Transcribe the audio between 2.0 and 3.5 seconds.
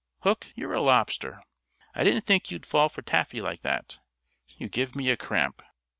didn't think you'd fall for taffy